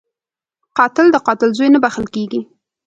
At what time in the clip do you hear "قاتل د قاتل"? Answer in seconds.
0.77-1.49